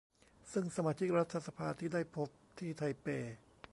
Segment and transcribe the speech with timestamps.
[0.51, 3.07] ซึ่งสมาชิกรัฐสภาที่ได้พบที่ไทเป